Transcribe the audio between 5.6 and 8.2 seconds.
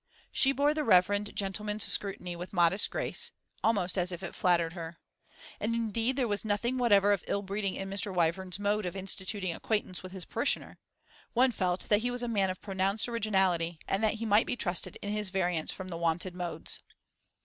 indeed there was nothing whatever of ill breeding in Mr.